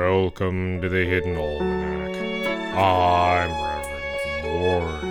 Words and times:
Welcome 0.00 0.80
to 0.80 0.88
the 0.88 1.04
Hidden 1.04 1.36
Almanac. 1.36 2.16
I'm 2.74 3.50
Reverend 3.50 4.46
Mord. 4.46 5.02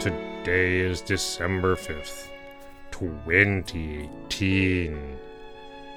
Today 0.00 0.78
is 0.78 1.02
December 1.02 1.76
5th, 1.76 2.28
2018. 2.90 5.18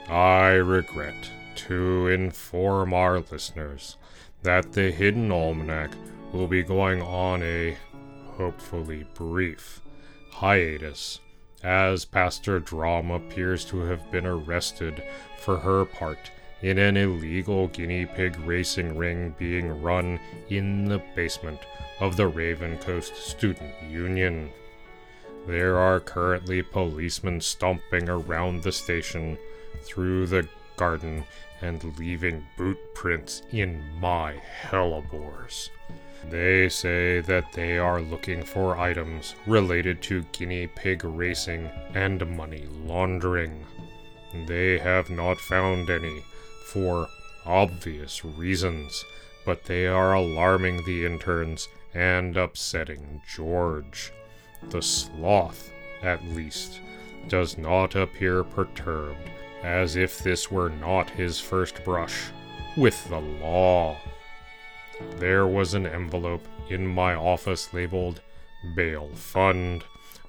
I 0.09 0.49
regret 0.55 1.31
to 1.55 2.07
inform 2.07 2.93
our 2.93 3.21
listeners 3.21 3.95
that 4.43 4.73
the 4.73 4.91
Hidden 4.91 5.31
Almanac 5.31 5.91
will 6.33 6.49
be 6.49 6.63
going 6.63 7.01
on 7.01 7.41
a 7.43 7.77
hopefully 8.35 9.05
brief 9.13 9.81
hiatus 10.31 11.21
as 11.63 12.03
Pastor 12.03 12.59
Drom 12.59 13.09
appears 13.09 13.63
to 13.63 13.83
have 13.83 14.11
been 14.11 14.25
arrested 14.25 15.01
for 15.37 15.59
her 15.59 15.85
part 15.85 16.29
in 16.61 16.77
an 16.77 16.97
illegal 16.97 17.67
guinea 17.67 18.05
pig 18.05 18.37
racing 18.39 18.97
ring 18.97 19.35
being 19.37 19.81
run 19.81 20.19
in 20.49 20.85
the 20.85 21.01
basement 21.15 21.59
of 21.99 22.17
the 22.17 22.27
Raven 22.27 22.77
Coast 22.79 23.15
Student 23.15 23.73
Union. 23.89 24.49
There 25.45 25.77
are 25.77 25.99
currently 25.99 26.61
policemen 26.61 27.41
stomping 27.41 28.09
around 28.09 28.63
the 28.63 28.71
station 28.71 29.37
through 29.83 30.27
the 30.27 30.47
garden 30.75 31.23
and 31.61 31.97
leaving 31.97 32.45
boot 32.57 32.77
prints 32.93 33.43
in 33.51 33.81
my 33.99 34.35
hellebores. 34.63 35.69
They 36.29 36.67
say 36.69 37.21
that 37.21 37.53
they 37.53 37.77
are 37.77 38.01
looking 38.01 38.43
for 38.43 38.77
items 38.77 39.35
related 39.45 40.01
to 40.03 40.25
guinea 40.31 40.67
pig 40.67 41.03
racing 41.03 41.69
and 41.93 42.35
money 42.35 42.65
laundering. 42.85 43.65
They 44.45 44.77
have 44.79 45.09
not 45.09 45.39
found 45.39 45.89
any 45.89 46.23
for 46.67 47.07
obvious 47.45 48.25
reasons, 48.25 49.05
but 49.45 49.63
they 49.65 49.87
are 49.87 50.13
alarming 50.13 50.83
the 50.85 51.05
interns 51.05 51.69
and 51.93 52.37
upsetting 52.37 53.21
George. 53.27 54.11
The 54.69 54.81
sloth, 54.81 55.71
at 56.03 56.23
least, 56.25 56.81
does 57.27 57.57
not 57.57 57.95
appear 57.95 58.43
perturbed, 58.43 59.29
as 59.63 59.95
if 59.95 60.19
this 60.19 60.51
were 60.51 60.69
not 60.69 61.09
his 61.09 61.39
first 61.39 61.83
brush 61.83 62.25
with 62.75 63.07
the 63.09 63.19
law. 63.19 63.97
There 65.17 65.47
was 65.47 65.73
an 65.73 65.85
envelope 65.85 66.45
in 66.69 66.85
my 66.85 67.15
office 67.15 67.73
labeled 67.73 68.21
Bail 68.75 69.09
Fund, 69.15 69.83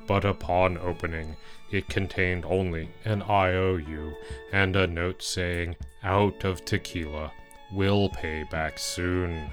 but 0.08 0.24
upon 0.24 0.76
opening, 0.78 1.36
it 1.70 1.88
contained 1.88 2.44
only 2.46 2.88
an 3.04 3.22
IOU 3.22 4.14
and 4.52 4.74
a 4.74 4.86
note 4.86 5.22
saying, 5.22 5.76
Out 6.02 6.44
of 6.44 6.64
tequila, 6.64 7.30
will 7.70 8.08
pay 8.08 8.44
back 8.44 8.78
soon. 8.78 9.52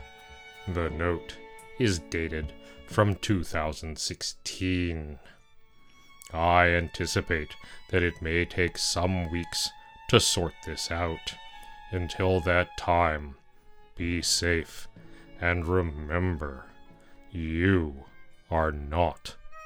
The 0.67 0.89
note 0.89 1.37
is 1.77 1.99
dated 1.99 2.53
from 2.87 3.15
2016. 3.15 5.19
I 6.33 6.67
anticipate 6.67 7.55
that 7.89 8.01
it 8.01 8.21
may 8.21 8.45
take 8.45 8.77
some 8.77 9.29
weeks 9.29 9.69
to 10.07 10.21
sort 10.21 10.53
this 10.65 10.89
out. 10.89 11.35
Until 11.91 12.39
that 12.41 12.77
time, 12.77 13.35
be 13.97 14.21
safe 14.21 14.87
and 15.41 15.67
remember, 15.67 16.67
you 17.31 18.05
are 18.49 18.71
not 18.71 19.35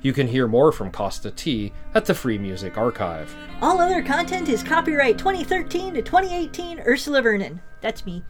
You 0.00 0.12
can 0.12 0.28
hear 0.28 0.46
more 0.46 0.70
from 0.70 0.92
Kosta 0.92 1.34
T 1.34 1.72
at 1.94 2.04
the 2.04 2.14
Free 2.14 2.38
Music 2.38 2.78
Archive. 2.78 3.34
All 3.60 3.80
other 3.80 4.02
content 4.02 4.48
is 4.48 4.62
copyright 4.62 5.18
2013 5.18 5.94
to 5.94 6.02
2018 6.02 6.80
Ursula 6.80 7.20
Vernon. 7.20 7.60
That's 7.80 8.06
me. 8.06 8.22